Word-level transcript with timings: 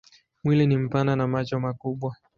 Mwili 0.43 0.67
ni 0.67 0.77
mpana 0.77 1.15
na 1.15 1.27
macho 1.27 1.59
makubwa. 1.59 2.15